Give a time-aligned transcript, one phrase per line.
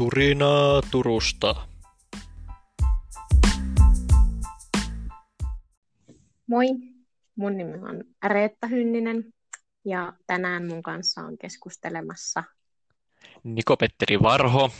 [0.00, 1.56] Turinaa Turusta.
[6.46, 6.66] Moi,
[7.36, 9.24] mun nimi on Reetta Hynninen
[9.84, 12.44] ja tänään mun kanssa on keskustelemassa
[13.44, 14.70] Niko-Petteri Varho.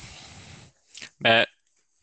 [1.19, 1.47] Me,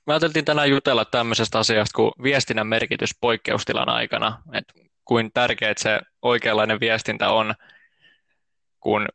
[0.07, 4.41] me ajateltiin tänään jutella tämmöisestä asiasta kuin viestinnän merkitys poikkeustilan aikana.
[4.53, 4.65] Et
[5.05, 7.53] kuin tärkeää se oikeanlainen viestintä on,
[8.79, 9.07] kun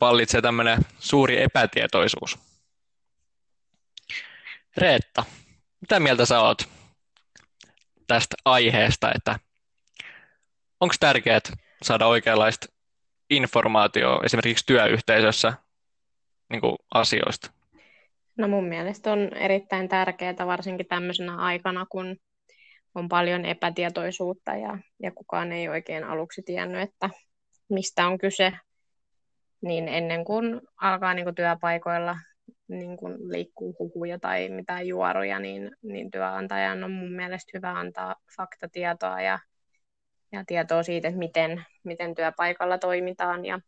[0.00, 2.49] vallitsee tämmöinen suuri epätietoisuus.
[4.76, 5.24] Reetta,
[5.80, 6.68] mitä mieltä sä oot
[8.06, 9.38] tästä aiheesta, että
[10.80, 11.40] onko tärkeää
[11.82, 12.66] saada oikeanlaista
[13.30, 15.52] informaatiota esimerkiksi työyhteisössä
[16.50, 17.50] niin kuin asioista?
[18.38, 22.16] No mun mielestä on erittäin tärkeää varsinkin tämmöisenä aikana, kun
[22.94, 27.10] on paljon epätietoisuutta ja, ja kukaan ei oikein aluksi tiennyt, että
[27.70, 28.52] mistä on kyse,
[29.62, 32.16] niin ennen kuin alkaa niin kuin työpaikoilla
[32.70, 38.16] niin kuin liikkuu huhuja tai mitään juoruja, niin, niin työnantajan on mun mielestä hyvä antaa
[38.36, 39.38] faktatietoa ja,
[40.32, 43.60] ja tietoa siitä, että miten, miten työpaikalla toimitaan ja,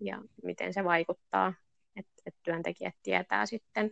[0.00, 1.54] ja miten se vaikuttaa,
[1.96, 3.90] että, että työntekijät tietää sitten,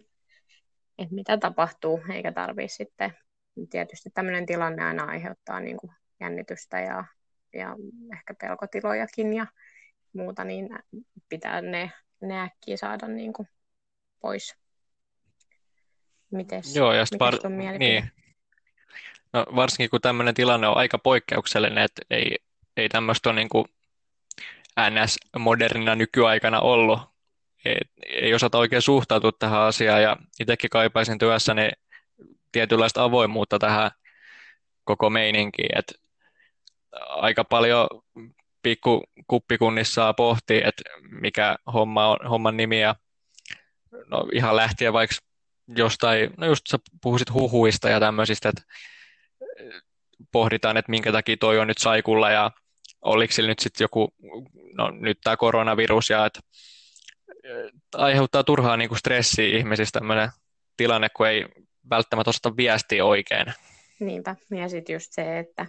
[0.99, 3.13] että mitä tapahtuu, eikä tarvitse sitten,
[3.71, 7.05] tietysti tämmöinen tilanne aina aiheuttaa niin kuin jännitystä ja,
[7.53, 7.77] ja
[8.13, 9.47] ehkä pelkotilojakin ja
[10.13, 10.69] muuta, niin
[11.29, 13.49] pitää ne, ne äkkiä saada niin kuin
[14.21, 14.57] pois.
[16.31, 17.35] Mites, Joo, ja mites var...
[17.79, 18.11] niin.
[19.33, 22.37] no, varsinkin kun tämmöinen tilanne on aika poikkeuksellinen, että ei,
[22.77, 23.65] ei tämmöistä ole niin kuin
[24.81, 27.01] NS-modernina nykyaikana ollut.
[27.65, 31.71] Ei, ei osata oikein suhtautua tähän asiaan ja itsekin kaipaisin työssäni
[32.53, 33.91] tietynlaista avoimuutta tähän
[34.85, 35.79] koko meininkiin.
[35.79, 36.01] Et
[37.09, 37.89] aika paljon
[38.63, 42.95] pikku kuppikunnissa pohtii, että mikä homma on, homman nimi ja
[44.07, 45.17] no ihan lähtien vaikka
[45.77, 48.63] jostain, no just sä puhuisit huhuista ja tämmöisistä, että
[50.33, 52.51] pohditaan, että minkä takia toi on nyt saikulla ja
[53.03, 54.15] oliko sillä nyt sitten joku,
[54.75, 56.41] no nyt tämä koronavirus ja että
[57.95, 60.31] aiheuttaa turhaa niinku stressiä ihmisissä tämmöinen
[60.77, 61.47] tilanne, kun ei
[61.91, 63.47] välttämättä osata viestiä oikein.
[64.01, 65.67] Niinpä, ja sitten just se, että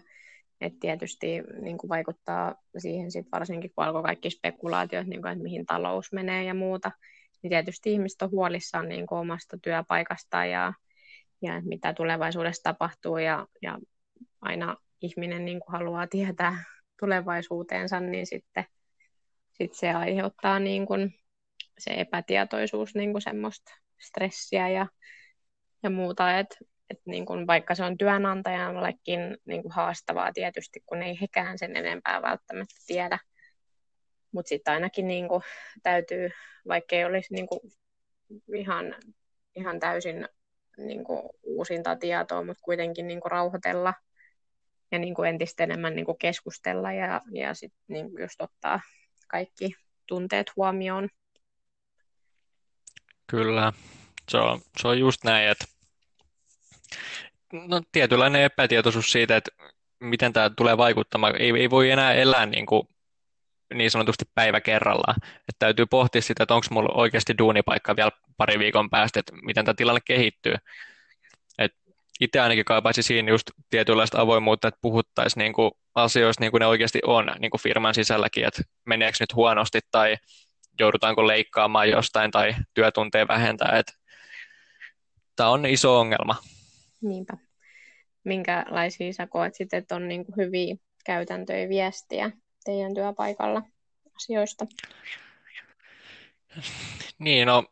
[0.61, 1.27] et tietysti
[1.61, 6.43] niin vaikuttaa siihen sit varsinkin, kun alkoi kaikki spekulaatiot, niin kuin, että mihin talous menee
[6.43, 6.91] ja muuta,
[7.41, 10.73] niin tietysti ihmiset on huolissaan niin kuin omasta työpaikasta ja,
[11.41, 13.79] ja mitä tulevaisuudessa tapahtuu ja, ja
[14.41, 16.63] aina ihminen niin kuin haluaa tietää
[16.99, 18.65] tulevaisuuteensa, niin sitten
[19.51, 21.15] sit se aiheuttaa niin kuin
[21.79, 24.87] se epätietoisuus niin kuin semmoista stressiä ja,
[25.83, 26.55] ja muuta, että
[26.89, 31.75] et niin kuin vaikka se on työnantajallekin niin kuin haastavaa tietysti, kun ei hekään sen
[31.75, 33.19] enempää välttämättä tiedä,
[34.31, 35.41] mutta sitten ainakin niin kuin
[35.83, 36.29] täytyy,
[36.67, 37.59] vaikka ei olisi niin kuin
[38.55, 38.95] ihan,
[39.55, 40.27] ihan täysin
[40.77, 43.93] niin kuin uusinta tietoa, mutta kuitenkin niin kuin rauhoitella
[44.91, 48.81] ja niin kuin entistä enemmän niin kuin keskustella ja, ja sitten niin just ottaa
[49.27, 49.75] kaikki
[50.07, 51.09] tunteet huomioon.
[53.27, 53.73] Kyllä,
[54.29, 55.65] se on, se on just näin, että
[57.53, 59.51] no, tietynlainen epätietoisuus siitä, että
[59.99, 61.41] miten tämä tulee vaikuttamaan.
[61.41, 62.87] Ei, ei voi enää elää niin kuin
[63.73, 65.15] niin sanotusti päivä kerrallaan.
[65.23, 69.65] Että täytyy pohtia sitä, että onko mulla oikeasti duunipaikka vielä pari viikon päästä, että miten
[69.65, 70.55] tämä tilanne kehittyy.
[72.19, 76.65] Itse ainakin kaipaisin siinä just tietynlaista avoimuutta, että puhuttaisiin niin kuin asioista niin kuin ne
[76.65, 80.15] oikeasti on niin kuin firman sisälläkin, että meneekö nyt huonosti tai
[80.79, 83.83] joudutaanko leikkaamaan jostain tai työtunteja vähentää.
[85.35, 86.35] Tämä on iso ongelma.
[87.01, 87.37] Niinpä.
[88.23, 90.75] Minkälaisia sä koet sitten, että on niin kuin hyviä
[91.05, 92.31] käytäntöjä viestiä
[92.63, 93.61] teidän työpaikalla
[94.15, 94.65] asioista?
[97.19, 97.63] Niin, no,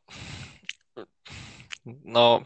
[2.03, 2.43] no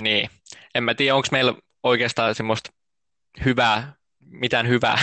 [0.00, 0.30] niin.
[0.74, 2.70] En mä tiedä, onko meillä oikeastaan semmoista
[3.44, 4.98] hyvää, mitään hyvää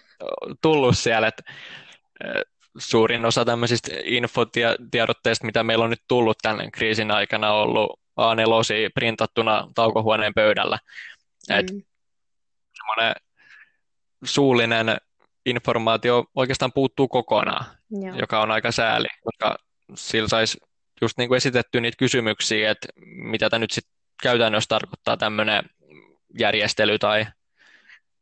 [0.62, 1.42] tullut siellä, että
[2.78, 8.90] suurin osa tämmöisistä infotiedotteista, mitä meillä on nyt tullut tämän kriisin aikana, on ollut A4
[8.94, 10.78] printattuna taukohuoneen pöydällä.
[11.48, 11.58] Mm.
[11.58, 11.66] Et
[12.76, 13.14] semmoinen
[14.24, 14.96] suullinen
[15.46, 18.16] informaatio oikeastaan puuttuu kokonaan, Joo.
[18.16, 19.56] joka on aika sääli, koska
[19.94, 20.58] sillä saisi
[21.02, 25.64] just niin kuin esitetty niitä kysymyksiä, että mitä tämä nyt sitten käytännössä tarkoittaa tämmöinen
[26.38, 27.26] järjestely tai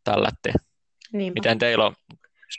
[0.05, 0.53] tällätti.
[1.13, 1.41] Niinpä.
[1.41, 1.95] Miten teillä on,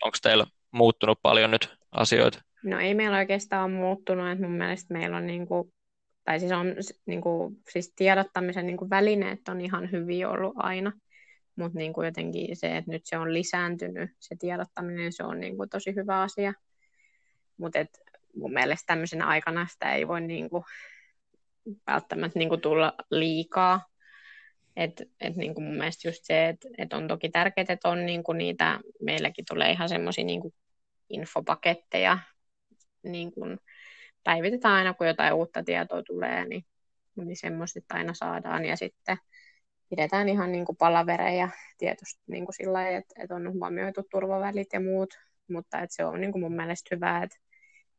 [0.04, 2.42] onko teillä muuttunut paljon nyt asioita?
[2.64, 5.74] No ei meillä oikeastaan ole muuttunut, että mun mielestä meillä on niin kuin,
[6.24, 6.76] tai siis on
[7.06, 10.92] niin kuin, siis tiedottamisen niin kuin välineet on ihan hyviä ollut aina
[11.56, 15.58] mutta niin kuin jotenkin se, että nyt se on lisääntynyt, se tiedottaminen, se on niin
[15.58, 16.54] kuin tosi hyvä asia.
[17.58, 17.80] Mutta
[18.36, 20.64] mun mielestä tämmöisenä aikana sitä ei voi niin kuin
[21.88, 23.86] välttämättä niin kuin tulla liikaa.
[24.76, 28.06] Et, et niin kuin mun mielestä just se, että et on toki tärkeää, että on
[28.06, 30.42] niin kuin niitä, meilläkin tulee ihan semmoisia niin
[31.10, 32.20] infopaketteja,
[33.04, 33.58] niin kuin
[34.24, 36.66] päivitetään aina, kun jotain uutta tietoa tulee, niin,
[37.16, 38.66] niin semmoista aina saadaan.
[38.66, 39.18] Ja sitten
[39.96, 44.68] pidetään ihan niin kuin palavereja tietysti niin kuin sillä lailla, että, että on huomioitu turvavälit
[44.74, 45.10] ja muut,
[45.50, 47.38] mutta että se on niin kuin mun mielestä hyvä, että,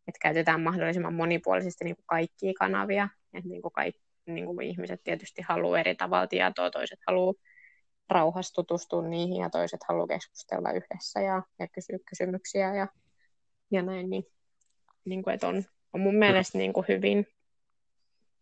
[0.09, 5.01] että käytetään mahdollisimman monipuolisesti niin kuin kaikkia kanavia, että niin kuin kaikki niin kuin ihmiset
[5.05, 7.35] tietysti haluaa eri tavalla tietoa, toiset haluaa
[8.11, 12.89] rauhassa tutustua niihin ja toiset haluaa keskustella yhdessä ja, ja kysyä kysymyksiä ja,
[13.71, 14.25] ja näin, niin,
[15.05, 17.27] niin kuin, että on, on mun mielestä niin kuin hyvin,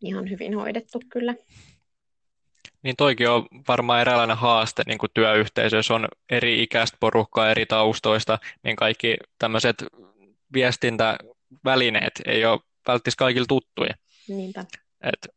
[0.01, 1.35] ihan hyvin hoidettu kyllä.
[2.85, 7.67] Niin toikin on varmaan eräänlainen haaste niin kuin työyhteisö, jos on eri ikäistä porukkaa eri
[7.67, 9.85] taustoista, niin kaikki tämmöiset
[10.53, 13.95] viestintävälineet ei ole välttämättä kaikille tuttuja.
[14.29, 14.65] Niinpä.
[15.03, 15.29] Et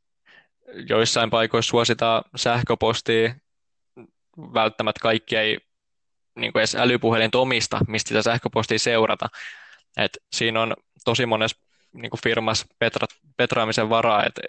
[0.90, 3.36] joissain paikoissa suositaan sähköpostia,
[4.38, 5.58] välttämättä kaikki ei
[6.36, 9.30] niin kuin edes älypuhelinta omista, mistä sitä sähköpostia seurata.
[9.98, 10.74] Et siinä on
[11.06, 11.58] tosi monessa
[11.94, 13.08] niin kuin firmassa petra,
[13.38, 14.42] petraamisen varaa, että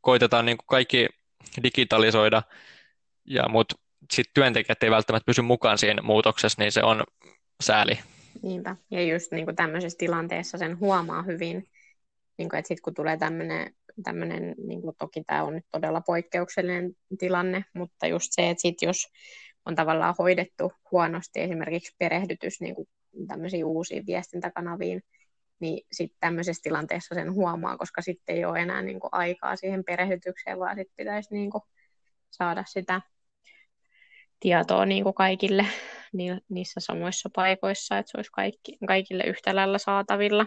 [0.00, 1.08] koitetaan niin kuin kaikki
[1.62, 2.42] digitalisoida,
[3.24, 3.74] ja, mutta
[4.12, 7.04] sitten työntekijät ei välttämättä pysy mukaan siinä muutoksessa, niin se on
[7.62, 7.98] sääli.
[8.42, 11.68] Niinpä, ja just niin kuin tämmöisessä tilanteessa sen huomaa hyvin,
[12.38, 16.00] niin kuin, että sitten kun tulee tämmöinen, tämmöinen niin kuin toki tämä on nyt todella
[16.00, 19.08] poikkeuksellinen tilanne, mutta just se, että sit jos
[19.66, 22.88] on tavallaan hoidettu huonosti esimerkiksi perehdytys niin kuin
[23.28, 25.02] tämmöisiin uusiin viestintäkanaviin,
[25.60, 29.84] niin sitten tämmöisessä tilanteessa sen huomaa, koska sitten ei ole enää niin kuin aikaa siihen
[29.84, 31.62] perehdytykseen, vaan sitten pitäisi niin kuin
[32.30, 33.00] saada sitä
[34.40, 35.66] tietoa niin kuin kaikille
[36.48, 40.46] niissä samoissa paikoissa, että se olisi kaikki, kaikille yhtä lailla saatavilla.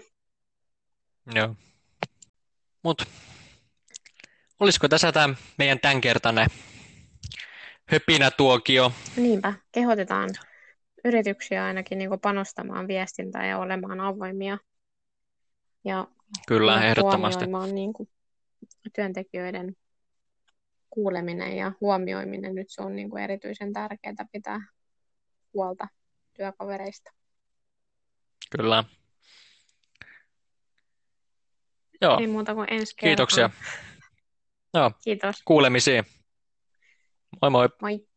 [1.36, 1.56] Joo.
[2.84, 3.06] Mutta
[4.60, 6.48] olisiko tässä tämä meidän tämänkertainen
[7.86, 8.92] höpinätuokio?
[9.18, 10.30] Niinpä, kehotetaan
[11.06, 14.58] yrityksiä ainakin niin panostamaan viestintään ja olemaan avoimia
[15.86, 16.08] ja
[16.48, 17.46] Kyllä, ehdottomasti.
[17.74, 18.10] Niin kuin
[18.96, 19.76] työntekijöiden
[20.90, 24.60] kuuleminen ja huomioiminen nyt se on niin kuin erityisen tärkeää pitää
[25.54, 25.88] huolta
[26.34, 27.12] työkavereista.
[28.58, 28.84] Kyllä.
[32.02, 32.20] Joo.
[32.20, 33.50] Ei muuta kuin ensi Kiitoksia.
[34.74, 34.92] Joo.
[35.04, 35.36] Kiitos.
[35.46, 36.04] Kuulemisiin.
[37.42, 37.70] Moi moi.
[37.82, 38.08] Moi.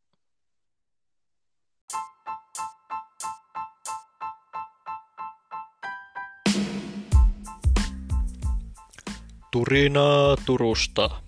[9.50, 11.27] Turinaa Turusta.